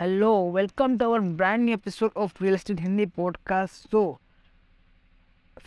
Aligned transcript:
Hello 0.00 0.50
welcome 0.50 0.98
to 0.98 1.04
our 1.04 1.20
brand 1.20 1.64
new 1.64 1.74
episode 1.74 2.10
of 2.16 2.42
real 2.42 2.54
estate 2.54 2.80
Hindi 2.80 3.06
podcast 3.06 3.74
so 3.74 4.20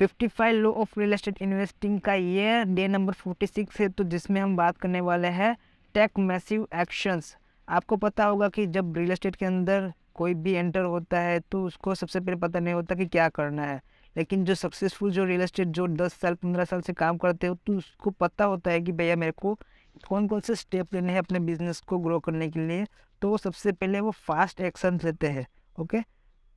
55 0.02 0.52
low 0.52 0.72
of 0.72 1.00
real 1.00 1.14
estate 1.14 1.42
investing 1.42 2.00
का 2.00 2.14
ये 2.14 2.64
day 2.64 2.88
number 2.88 3.14
46 3.14 3.80
है 3.80 3.90
तो 3.90 4.04
जिसमें 4.04 4.42
हम 4.42 4.56
बात 4.56 4.78
करने 4.78 5.02
वाले 5.02 5.28
हैं 5.28 5.58
टेक 5.94 6.12
मैसिव 6.20 6.68
एक्शंस 6.76 7.38
आपको 7.70 7.96
पता 7.96 8.26
होगा 8.26 8.50
कि 8.50 8.68
जब 8.68 8.98
रियल 8.98 9.12
एस्टेट 9.12 9.36
के 9.36 9.46
अंदर 9.46 9.94
कोई 10.14 10.34
भी 10.34 10.54
एंटर 10.54 10.82
होता 10.82 11.20
है 11.20 11.40
तो 11.40 11.64
उसको 11.66 11.96
सबसे 11.96 12.20
पहले 12.20 12.36
पता 12.36 12.60
नहीं 12.60 12.74
होता 12.74 12.96
कि 12.96 13.06
क्या 13.06 13.30
करना 13.30 13.64
है। 13.64 13.82
लेकिन 14.18 14.46
जो 14.46 14.56
सक्सेसफुल 14.56 15.12
जो 15.12 15.26
रियल 15.26 15.42
एस्टेट 15.42 15.68
जो 15.68 15.88
10 15.88 16.14
साल 16.14 16.36
15 16.36 16.66
साल 16.66 16.82
से 16.82 16.94
काम 16.94 17.18
करते 17.18 17.48
हो 17.48 17.56
तो 17.56 17.74
उसको 17.74 18.10
पता 18.10 18.46
होता 18.46 18.72
है 18.72 18.82
कि 18.82 18.92
भैया 18.92 19.16
मेरे 19.16 19.32
को 19.32 19.60
कौन 20.08 20.28
कौन 20.28 20.40
से 20.40 20.56
स्टेप 20.56 20.94
लेने 20.94 21.12
हैं 21.12 21.20
अपने 21.20 21.40
बिज़नेस 21.40 21.80
को 21.80 21.98
ग्रो 21.98 22.20
करने 22.20 22.50
के 22.50 22.68
लिए 22.68 22.86
तो 23.22 23.38
सबसे 23.38 23.72
पहले 23.72 24.00
वो 24.00 24.12
फास्ट 24.12 24.62
एक्शन 24.62 25.00
लेते 25.04 25.28
हैं 25.28 25.48
ओके 25.80 25.98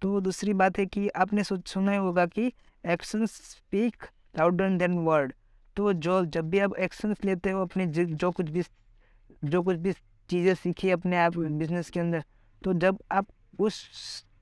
तो 0.03 0.21
दूसरी 0.21 0.53
बात 0.53 0.79
है 0.79 0.87
कि 0.87 1.09
आपने 1.09 1.45
सुना 1.45 1.93
ही 1.93 1.99
होगा 1.99 2.27
कि 2.27 2.53
action 2.87 3.27
speak 3.27 3.97
louder 4.39 4.71
than 4.71 4.99
word 4.99 5.33
तो 5.77 5.93
जो 5.93 6.25
जब 6.25 6.51
भी 6.51 6.59
आप 6.59 6.77
एक्शन 6.77 7.15
लेते 7.25 7.51
हो 7.51 7.63
अपने 7.63 7.87
जो 7.87 8.31
कुछ 8.31 8.51
भी 8.51 8.63
जो 9.45 9.63
कुछ 9.63 9.77
भी 9.77 9.93
चीज़ें 10.31 10.55
सीखी 10.55 10.91
अपने 10.91 11.17
आप 11.17 11.37
बिज़नेस 11.37 11.91
के 11.91 12.01
अंदर 12.01 12.25
तो 12.65 12.73
जब 12.73 12.99
आप 13.13 13.27
उस 13.59 13.81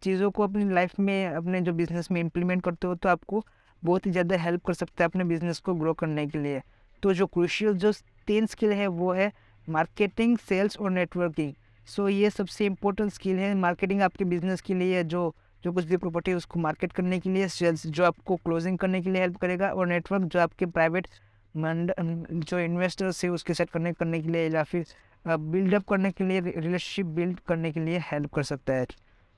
चीज़ों 0.02 0.30
को 0.30 0.42
अपनी 0.42 0.74
लाइफ 0.74 0.98
में 1.00 1.26
अपने 1.26 1.60
जो 1.60 1.72
बिज़नेस 1.72 2.10
में 2.10 2.20
इम्प्लीमेंट 2.20 2.62
करते 2.62 2.86
हो 2.86 2.94
तो 2.94 3.08
आपको 3.08 3.44
बहुत 3.84 4.06
ही 4.06 4.10
ज़्यादा 4.10 4.36
हेल्प 4.36 4.64
कर 4.64 4.74
सकता 4.74 5.04
है 5.04 5.08
अपने 5.08 5.24
बिज़नेस 5.24 5.58
को 5.58 5.74
ग्रो 5.74 5.94
करने 5.94 6.26
के 6.26 6.38
लिए। 6.38 6.62
तो 7.02 7.14
जो 7.14 7.26
क्रूशियल 7.26 7.72
जो 7.72 7.92
तीन 8.26 8.46
स्किल 8.46 8.72
है, 8.72 8.86
वो 8.86 9.12
है 9.12 9.32
मार्केटिंग, 9.68 10.36
सेल्स 10.38 10.76
और 10.76 10.90
नेटवर्किंग। 10.90 11.52
सो 11.88 12.08
ये 12.08 12.30
सबसे 12.30 12.66
इम्पोर्टेंट 12.66 13.12
स्किल 13.12 13.38
है 13.38 13.54
मार्केटिंग 13.56 14.02
आपके 14.02 14.24
बिज़नेस 14.26 14.60
के 14.60 14.74
लिए 14.74 15.02
जो 15.04 15.34
जो 15.64 15.72
कुछ 15.72 15.84
भी 15.84 15.96
प्रॉपर्टी 15.96 16.30
है 16.30 16.36
उसको 16.36 16.60
मार्केट 16.60 16.92
करने 16.92 17.18
के 17.20 17.30
लिए, 17.30 17.46
सेल्स 17.48 17.86
जो 17.86 18.04
आपको 18.04 18.36
क्लोजिंग 18.36 18.78
करने 18.78 19.00
के 19.02 19.10
लिए 19.10 19.20
हेल्प 19.22 19.36
करेगा 19.36 19.68
और 19.68 19.86
नेटवर्क 19.86 20.22
जो 20.24 20.40
आपके 20.40 20.66
प्राइवेट 20.68 21.06
मंड, 21.54 21.92
जो 22.32 22.58
इन्वेस्टर्स 22.58 23.24
है 23.24 23.30
उसके 23.30 23.54
साथ 23.54 23.66
कनेक्ट 23.72 23.98
करने 23.98 24.20
के 24.20 24.28
लिए 24.28 24.48
या 24.50 24.62
फिर 24.62 24.84
बिल्डअप 25.24 25.86
करने 25.88 26.10
के 26.10 26.24
लिए 26.24 26.40
रिलेशनशिप 26.40 27.06
बिल्ड 27.08 27.38
करने 27.48 27.70
के 27.72 27.80
लिए 27.80 27.98
हेल्प 28.04 28.32
कर 28.34 28.42
सकता 28.42 28.72
है। 28.72 28.86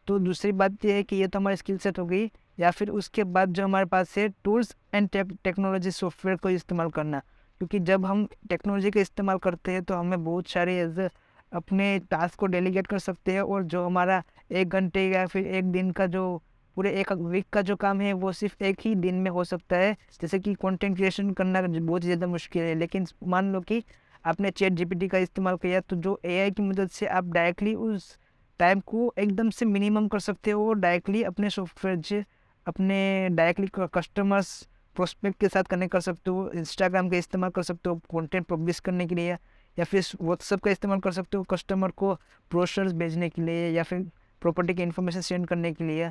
तो 0.09 0.19
दूसरी 0.19 0.53
बात 0.53 0.85
यह 0.85 0.95
है 0.95 1.03
कि 1.03 1.17
ये 1.17 1.27
तो 1.27 1.39
हमारी 1.39 1.57
स्किल 1.57 1.79
सेट 1.79 1.99
हो 1.99 2.05
गई 2.07 2.31
या 2.59 2.71
फिर 2.71 2.91
उसके 2.91 3.25
बाद 3.27 3.53
जो 3.53 3.65
हमारे 3.65 3.87
पास 3.87 4.17
है 4.19 4.29
टूल्स 4.45 4.75
एंड 4.95 5.09
टेक्नोलॉजी 5.13 5.91
सॉफ्टवेयर 5.91 6.37
को 6.37 6.51
इस्तेमाल 6.51 6.91
करना। 6.91 7.23
क्योंकि 7.61 7.79
जब 7.81 8.07
हम 8.07 8.27
टेक्नोलॉजी 8.49 8.91
का 8.91 9.01
इस्तेमाल 9.01 9.39
करते 9.39 9.73
हैं 9.73 9.83
तो 9.83 9.95
हमें 9.95 10.25
बहुत 10.25 10.49
सारे 10.49 10.81
अपने 11.53 11.99
टास्क 12.11 12.39
को 12.39 12.47
डेलीगेट 12.47 12.87
कर 12.87 12.99
सकते 12.99 13.33
हैं 13.33 13.41
और 13.41 13.63
जो 13.65 13.85
हमारा 13.85 14.23
एक 14.53 14.69
घंटे 14.69 15.09
या 15.09 15.27
फिर 15.27 15.47
एक 15.47 15.65
दिन 15.73 15.91
का 15.91 16.07
जो 16.07 16.25
पूरे 16.77 16.91
एक 17.01 17.13
वीक 17.13 17.47
का 17.53 17.61
जो 17.63 17.75
काम 17.77 18.01
है, 18.01 18.13
वो 18.13 18.33
सिर्फ़ 18.33 18.65
एक 18.65 18.81
ही 18.81 18.95
दिन 18.95 19.15
में 19.15 19.31
हो 19.31 19.45
सकता 19.45 19.77
है। 19.77 19.93
जैसे 20.21 20.39
कि 20.39 20.55
कंटेंट 20.55 20.97
क्रिएशन 20.97 21.31
करना 21.31 21.61
बहुत 21.63 22.03
ज़्यादा 22.03 22.27
मुश्किल 22.27 22.63
है, 22.63 22.75
लेकिन 22.75 23.07
मान 23.25 23.53
लो 23.53 23.61
कि 23.61 23.83
आपने 24.25 24.51
चैट 24.51 24.73
जीपीटी 24.73 25.09
का 25.09 25.19
इस्तेमाल 25.19 25.57
किया 25.57 25.81
तो 25.81 25.97
जो 25.97 26.19
एआई 26.25 26.51
की 26.51 26.63
मदद 26.63 26.89
से 26.91 27.07
आप 27.09 27.25
डायरेक्टली 27.33 27.75
उस 27.75 28.17
टाइम 28.61 28.81
को 28.87 29.13
एकदम 29.19 29.51
से 29.51 29.67
मिनिमम 29.67 30.09
कर 30.09 30.19
सकते 30.21 30.51
हो 30.51 30.69
और 30.69 30.79
डायरेक्टली 30.79 31.23
अपने 31.23 31.51
सॉफ्टवेयर 31.51 32.01
से 32.03 32.25
अपने 32.67 33.29
डायरेक्टली 33.31 33.69
कस्टमर्स 33.95 34.49
प्रोस्पेक्ट 34.97 35.39
के 35.41 35.49
साथ 35.49 35.65
कनेक्ट 35.71 35.93
कर 35.93 36.01
सकते 36.01 36.31
हो 36.31 36.51
इंस्टाग्राम 36.57 37.09
का 37.11 37.17
इस्तेमाल 37.17 37.51
कर 37.51 37.63
सकते 37.63 37.91
हो 37.91 37.97
कंटेंट 38.13 38.47
पब्लिश 38.47 38.81
करने 38.81 39.07
के 39.07 39.15
लिए, 39.15 39.37
या 39.77 39.85
फिर 39.85 40.05
व्हाट्सअप 40.21 40.61
का 40.61 40.71
इस्तेमाल 40.71 41.01
कर 41.01 41.13
सकते 41.13 41.37
हो 41.37 41.43
कस्टमर 41.51 41.91
को 41.93 42.15
प्रोशर्स 42.51 42.93
भेजने 42.95 43.29
के 43.29 43.43
लिए, 43.43 43.71
या 43.71 43.83
फिर 43.83 44.07
प्रॉपर्टी 44.43 44.75
की 44.75 44.83
इन्फॉर्मेशन 44.83 45.21
सेंड 45.23 45.47
करने 45.47 45.73
के 45.73 45.85
लिए। 45.85 46.11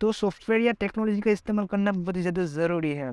तो 0.00 0.12
सॉफ्टवेयर 0.12 0.60
या 0.62 0.72
टेक्नोलॉजी 0.74 1.20
का 1.20 1.30
इस्तेमाल 1.30 1.66
करना 1.66 1.92
बहुत 1.92 2.16
ही 2.16 2.20
ज़्यादा 2.22 2.44
ज़रूरी 2.44 2.92
है। 2.92 3.12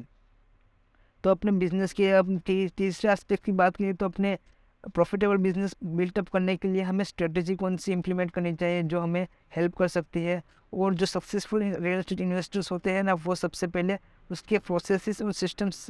तो 1.24 1.30
अपने 1.30 1.52
बिज़नेस 1.54 1.94
के 1.94 2.10
अब 2.12 2.38
तीसरे 2.48 3.12
आस्पेक्ट 3.12 3.44
की 3.46 3.52
बात 3.54 3.76
करें 3.76 3.96
तो 3.96 4.06
अपने 4.06 4.38
प्रॉफिटेबल 4.86 5.38
बिज़नेस 5.38 5.76
बिल्टअप 5.84 6.30
करने 6.30 6.56
के 6.58 6.68
लिए 6.68 6.82
हमें 6.82 7.04
स्ट्रेटजी 7.06 7.56
कौन 7.56 7.78
सी 7.78 7.92
इंप्लीमेंट 7.92 8.32
करनी 8.32 8.54
चाहिए, 8.54 8.84
जो 8.84 9.00
हमें 9.00 9.28
हेल्प 9.56 9.76
कर 9.76 9.88
सकती 9.90 10.24
है। 10.24 10.42
और 10.74 10.94
जो 10.96 11.06
सक्सेसफुल 11.06 11.64
रियल 11.64 12.00
एस्टेट 12.00 12.22
इन्वेस्टर्स 12.22 12.72
होते 12.72 12.92
हैं 12.92 13.04
ना, 13.04 13.14
वो 13.16 13.36
सबसे 13.36 13.68
पहले 13.68 13.98
उसके 14.30 14.58
प्रोसेस 14.60 15.22
और 15.22 15.32
सिस्टम्स 15.34 15.90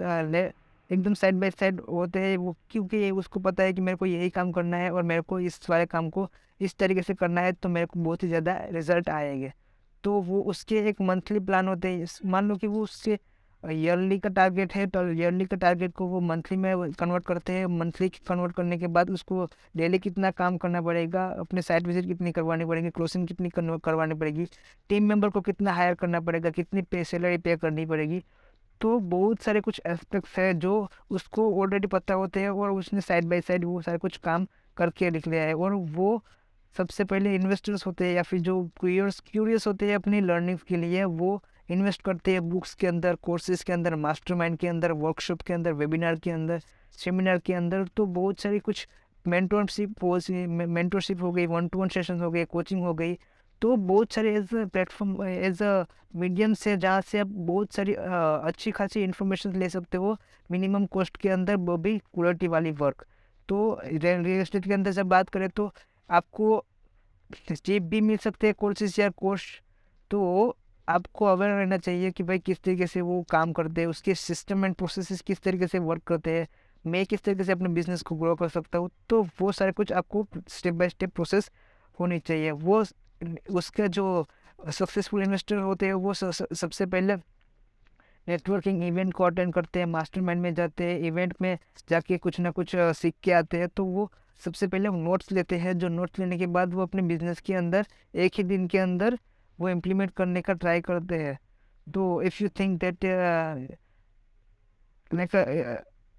एकदम 0.90 1.14
साइड 1.14 1.36
बाय 1.36 1.52
साइड 1.52 1.80
होते 1.82 2.20
हैं। 2.20 2.38
वो 2.38 2.56
क्योंकि 2.72 3.10
उसको 3.12 3.40
पता 3.40 3.64
है 3.64 3.74
कि 3.74 3.82
मेरे 3.82 3.98
को 3.98 4.06
यही 4.06 4.30
काम 4.30 4.52
करना 4.52 4.78
है 4.78 4.90
और 4.92 5.04
मेरे 5.04 5.22
को 5.22 5.40
इस 5.40 5.60
वाले 5.70 5.86
काम 5.86 6.10
को 6.10 6.28
इस 6.62 6.76
तरीके 6.76 7.02
से 7.02 7.14
करना 7.14 7.42
है 7.42 7.52
तो 7.54 7.70
मेरे 7.70 7.86
को 7.86 8.00
बहुत 8.00 8.24
ही 8.24 8.28
ज़्यादा 8.28 8.58
रिज़ल्ट 8.72 9.10
आएँगे। 9.10 9.52
तो 10.04 10.20
वो 10.22 10.42
उसके 10.44 10.80
एक 10.90 11.02
मंथली 11.02 11.40
प्लान 11.40 11.68
होते 11.68 11.88
हैं। 11.88 12.06
मान 12.26 12.48
लो 12.50 12.56
कि 12.56 12.68
वो 12.68 12.82
उससे 12.84 13.18
ईयरली 13.64 14.18
का 14.20 14.30
टारगेट 14.30 14.74
है 14.74 14.86
तो 14.88 15.02
ईयरली 15.10 15.46
का 15.46 15.58
टारगेट 15.58 15.94
को 15.96 16.06
वो 16.08 16.20
मंथली 16.22 16.58
में 16.58 16.92
कन्वर्ट 16.94 17.26
करते 17.26 17.54
हैं। 17.54 17.66
मंथली 17.70 18.10
कन्वर्ट 18.28 18.56
करने 18.56 18.78
के 18.78 18.88
बाद 18.90 19.10
उसको 19.12 19.46
डेली 19.78 20.00
कितना 20.00 20.32
काम 20.32 20.58
करना 20.58 20.82
पड़ेगा, 20.82 21.26
अपने 21.40 21.62
साइट 21.62 21.88
विज़िट 21.88 22.06
कितनी 22.08 22.32
करवानी 22.32 22.66
पड़ेगी 22.66 22.90
क्लोजिंग 22.90 23.28
कितनी 23.28 23.50
करवानी 23.58 24.16
पड़ेगी 24.16 24.46
टीम 24.90 25.08
मेंबर 25.10 25.30
को 25.30 25.42
कितना 25.42 25.74
हायर 25.74 25.94
करना 25.96 26.20
पड़ेगा, 26.22 26.50
कितनी 26.50 26.82
पे 26.82 27.04
सैलरी 27.04 27.38
पे 27.38 27.56
करनी 27.58 27.86
पड़ेगी। 27.86 28.24
तो 28.82 28.98
बहुत 29.00 29.42
सारे 29.42 29.62
कुछ 29.62 29.82
एस्पेक्ट्स 29.86 30.38
हैं 30.40 30.58
जो 30.60 30.90
उसको 31.12 31.54
ऑलरेडी 31.62 31.88
पता 31.88 32.14
होते 32.14 32.40
हैं 32.40 32.50
और 32.50 32.72
उसने 32.72 33.02
साइड 33.02 33.26
बाई 33.26 33.42
साइड 33.42 33.66
वो 33.66 33.82
सारे 33.82 33.98
कुछ 33.98 34.18
काम 34.20 34.48
करके 34.78 35.10
लिख 35.10 35.28
लिया 35.28 35.44
है। 35.44 35.54
और 35.54 35.74
वो 35.74 36.24
सबसे 36.76 37.04
पहले 37.04 37.36
इन्वेस्टर्स 37.36 37.86
होते 37.88 38.06
हैं 38.06 38.14
या 38.16 38.24
फिर 38.24 38.40
जो 38.42 38.62
क्यूरियस 38.80 39.20
क्यूरियस 39.28 39.68
होते 39.68 39.88
हैं 39.88 39.96
अपनी 39.96 40.22
लर्निंग्स 40.22 40.64
के 40.64 40.78
लिए, 40.78 41.04
वो 41.04 41.44
इन्वेस्ट 41.72 42.02
करते 42.02 42.32
हैं 42.32 42.50
बुक्स 42.50 42.74
के 42.76 42.88
अंदर 42.88 43.16
कोर्सेज 43.24 43.64
के 43.64 43.74
अंदर, 43.74 43.96
मास्टरमाइंड 43.96 44.58
के 44.58 44.68
अंदर, 44.68 44.92
वर्कशॉप 44.92 45.42
के 45.42 45.54
अंदर, 45.54 45.74
वेबिनार 45.74 46.16
के 46.16 46.32
अंदर, 46.32 46.62
सेमिनार 46.98 47.38
के 47.40 47.54
अंदर 47.54 47.88
तो 47.98 48.06
बहुत 48.06 48.40
सारी 48.40 48.60
कुछ 48.60 48.88
मेंटोरशिप 49.26 50.04
मेंटोरशिप 50.70 51.22
हो 51.22 51.32
गई 51.32 51.46
वन 51.46 51.68
टू 51.68 51.80
वन 51.80 51.88
सेशन 51.88 52.20
हो 52.22 52.32
गए 52.32 52.46
कोचिंग 52.46 52.82
हो 52.84 52.94
गई 52.94 53.18
तो 53.62 53.76
बहुत 53.76 54.14
सारे 54.14 54.34
as 54.36 54.54
a 54.56 54.66
platform 54.66 55.24
as 55.24 55.62
a 55.64 55.84
medium 56.16 56.54
से, 56.54 56.76
जहाँ 56.78 57.02
से 57.02 57.20
आप 57.20 57.28
बहुत 57.28 57.74
सारी 57.74 57.94
अच्छी 57.94 58.72
खासी 58.72 59.04
इन्फॉर्मेशन 59.04 59.56
ले 59.60 59.70
सकते 59.70 59.98
हो 59.98 60.16
मिनिमम 60.52 60.86
कॉस्ट 60.86 61.18
के 61.18 61.30
अंदर 61.30 61.56
वो 61.56 61.78
भी 61.78 61.98
क्वालिटी 61.98 62.48
वाली 62.48 62.72
वर्क 62.82 63.06
तो 63.50 63.80
रियल 63.86 64.26
इस्टेट 64.42 64.66
के 64.66 64.74
अंदर 64.74 64.92
जब 64.92 65.06
बात 65.06 65.30
करें 65.30 65.50
तो 65.50 65.72
आपको 66.10 66.64
चीप 67.52 67.84
भी 67.84 68.02
मिल 68.02 68.18
सकते 68.18 68.48
हैं 68.48 68.56
कोर्सेज 68.60 69.00
या 69.00 69.10
कोर्स 69.10 69.44
तो 70.12 70.20
आपको 70.88 71.26
अवेयर 71.26 71.52
रहना 71.52 71.78
चाहिए 71.78 72.12
कि 72.12 72.24
भाई 72.24 72.40
किस 72.40 72.62
तरीके 72.64 72.88
से 72.88 73.02
वो 73.02 73.22
काम 73.30 73.52
करते 73.54 73.82
हैं, 73.82 73.88
उसके 73.88 74.16
सिस्टम 74.16 74.66
एंड 74.66 74.76
प्रोसेस 74.76 75.22
किस 75.22 75.42
तरीके 75.42 75.68
से 75.68 75.80
वर्क 75.82 76.04
करते 76.04 76.32
हैं, 76.32 76.48
मैं 76.86 77.06
किस 77.06 77.24
तरीके 77.24 77.44
से 77.44 77.52
अपने 77.52 77.70
बिज़नेस 77.70 78.02
को 78.02 78.16
ग्रो 78.16 78.36
कर 78.36 78.50
सकता 78.50 78.78
हूँ 78.78 78.90
तो 79.10 79.22
वो 79.42 79.52
सारे 79.52 79.72
कुछ 79.72 79.92
आपको 79.94 80.26
स्टेप 80.50 80.74
बाय 80.74 80.90
स्टेप 80.90 81.14
प्रोसेस 81.16 81.52
होनी 82.00 82.20
चाहिए। 82.20 82.52
वो 82.52 82.84
उसका 83.52 83.88
जो 83.90 84.26
सक्सेसफुल 84.60 85.24
इन्वेस्टर 85.24 85.58
होते 85.58 85.86
हैं, 85.86 85.94
वो 85.94 86.14
सबसे 86.14 86.86
पहले 86.86 87.16
नेटवर्किंग 88.28 88.84
इवेंट 88.84 89.14
को 89.14 89.24
अटेंड 89.24 89.54
करते 89.54 89.80
हैं 89.80 89.86
मास्टरमाइंड 89.88 90.42
में 90.42 90.54
जाते 90.54 90.84
हैं 90.84 91.00
इवेंट 91.02 91.34
में 91.42 91.58
जाके 91.90 92.18
कुछ 92.18 92.40
ना 92.40 92.52
कुछ 92.52 92.76
सीख 92.76 93.14
के 93.24 93.32
आते 93.34 93.58
हैं 93.58 93.68
तो 93.70 93.86
वो 93.86 94.12
सबसे 94.42 94.68
पहले 94.68 94.90
नोट्स 94.92 95.32
लेते 95.32 95.58
हैं, 95.58 95.78
जो 95.78 95.88
नोट्स 95.90 96.20
लेने 96.20 96.38
के 96.38 96.48
बाद 96.48 96.74
वो 96.74 96.82
अपने 96.82 97.02
बिज़नेस 97.04 97.40
के 97.40 97.54
अंदर, 97.54 97.86
एक 98.16 98.34
ही 98.38 98.44
दिन 98.44 98.68
के 98.68 98.78
अंदर 98.78 99.18
वो 99.60 99.70
इम्प्लीमेंट 99.70 100.12
करने 100.12 100.42
का 100.42 100.54
ट्राई 100.56 100.82
करते 100.82 101.18
हैं। 101.18 101.38
तो 101.88 102.22
इफ़ 102.22 102.44
यू 102.44 102.50
थिंक 102.60 102.80
दैट 102.82 103.06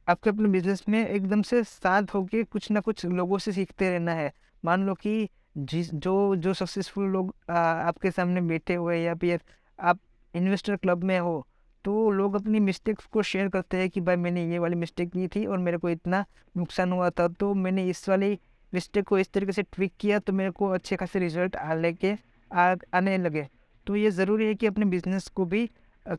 आपके 0.07 0.31
अपने 0.31 0.49
बिज़नेस 0.49 0.83
में 0.89 1.07
एकदम 1.07 1.43
से 1.43 1.63
साथ 1.65 2.15
होके 2.15 2.43
कुछ 2.45 2.71
ना 2.71 2.81
कुछ 2.81 3.05
लोगों 3.07 3.39
से 3.39 3.53
सीखते 3.53 3.91
रहना 3.91 4.13
है। 4.13 4.33
मान 4.65 4.87
लो 4.87 4.95
कि 4.95 5.29
जिस 5.59 5.93
जो 5.95 6.15
जो 6.37 6.55
सक्सेसफुल 6.55 7.05
लोग 7.05 7.35
आ, 7.51 7.55
आपके 7.55 8.11
सामने 8.11 8.41
बैठे 8.41 8.75
हुए 8.75 8.99
या 8.99 9.15
फिर 9.15 9.41
आप 9.79 9.99
इन्वेस्टर 10.35 10.77
क्लब 10.77 11.05
में 11.05 11.19
हो 11.21 11.47
तो 11.85 12.11
लोग 12.11 12.35
अपनी 12.35 12.61
मिस्टेक्स 12.61 13.07
को 13.07 13.23
शेयर 13.23 13.49
करते 13.49 13.77
हैं 13.77 13.89
कि 13.91 14.01
भाई 14.01 14.17
मैंने 14.17 14.45
ये 14.51 14.59
वाली 14.59 14.77
मिस्टेक 14.77 15.11
की 15.13 15.29
थी 15.29 15.45
और 15.47 15.59
मेरे 15.59 15.79
को 15.79 15.89
इतना 15.91 16.25
नुकसान 16.57 16.93
हुआ 16.93 17.11
था। 17.11 17.29
तो 17.29 17.53
मैंने 17.55 17.87
इस 17.91 18.09
वाली 18.09 18.39
मिस्टेक 18.73 19.07
को 19.09 19.19
इस 19.19 19.33
तरीके 19.33 19.53
से 19.53 19.63
ट्विक 19.63 19.93
किया 20.01 20.19
तो 20.19 20.33
मेरे 20.33 20.51
को 20.51 20.69
अच्छे 20.71 20.97
खासे 20.97 21.19
रिज़ल्ट 21.19 21.57
आ 21.57 21.75
लेके 21.75 22.15
आने 22.53 23.17
लगे। 23.19 23.47
तो 23.87 23.97
ये 23.97 24.11
ज़रूरी 24.11 24.47
है 24.47 24.55
कि 24.55 24.67
अपने 24.67 24.85
बिज़नेस 24.87 25.29
को 25.29 25.45
भी 25.47 25.69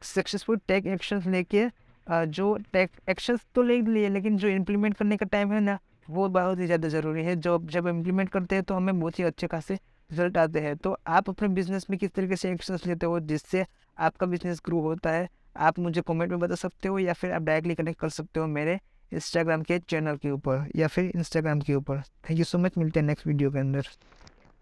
सक्सेसफुल 0.04 0.60
टेक 0.68 0.88
एक्शन 0.88 1.32
लेके 1.32 1.68
जो 2.08 2.56
टेक 2.74 2.92
एक्शंस 3.10 3.46
तो 3.56 3.62
ले 3.62 3.82
लिए, 3.82 4.10
लेकिन 4.10 4.38
जो 4.38 4.48
इम्प्लीमेंट 4.48 4.96
करने 4.98 5.18
का 5.18 5.26
टाइम 5.26 5.52
है 5.54 5.60
ना, 5.60 5.78
वो 6.10 6.28
बहुत 6.30 6.60
ही 6.60 6.66
ज़्यादा 6.66 6.88
ज़रूरी 6.90 7.24
है। 7.24 7.36
जो, 7.36 7.60
जब 7.66 7.88
इम्प्लीमेंट 7.88 8.30
करते 8.30 8.56
हैं 8.56 8.64
तो 8.64 8.76
हमें 8.76 9.00
बहुत 9.00 9.20
ही 9.20 9.24
अच्छे 9.24 9.48
खासे 9.48 9.74
रिज़ल्ट 10.10 10.38
आते 10.38 10.60
हैं। 10.60 10.76
तो 10.78 10.98
आप 11.08 11.30
अपने 11.30 11.48
बिज़नेस 11.50 11.86
में 11.90 11.98
किस 12.00 12.12
तरीके 12.12 12.36
से 12.36 12.52
एक्शन 12.52 12.78
लेते 12.88 13.06
हो, 13.06 13.20
जिससे 13.22 13.66
आपका 13.98 14.26
बिज़नेस 14.26 14.62
ग्रो 14.66 14.80
होता 14.82 15.12
है, 15.12 15.28
आप 15.58 15.80
मुझे 15.80 16.02
कमेंट 16.02 16.32
में 16.32 16.40
बता 16.40 16.56
सकते 16.56 16.88
हो, 16.88 17.00
या 17.00 17.14
फिर 17.14 17.32
आप 17.32 17.42
डायरेक्टली 17.42 17.76
कनेक्ट 17.76 18.00
कर 18.00 18.10
सकते 18.10 18.40
हो 18.40 18.48
मेरे 18.48 18.80
इंस्टाग्राम 19.12 19.62
के 19.62 19.80
चैनल 19.80 20.18
के 20.18 20.32
ऊपर, 20.32 20.68
या 20.76 20.88
फिर 20.88 21.12
इंस्टाग्राम 21.16 21.62
के 21.62 21.76
ऊपर। 21.76 22.02
थैंक 22.30 22.40
यू 22.40 22.46
सो 22.46 22.58
मच 22.58 22.78
मिलते 22.78 23.00
हैं 23.00 23.08
नेक्स्ट 23.08 23.28
वीडियो 23.28 23.52
के 23.52 23.60
अंदर 23.60 23.88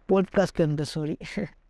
पॉडकास्ट 0.09 0.56
के 0.56 0.63
अंदर 0.63 0.83
सॉरी 0.85 1.18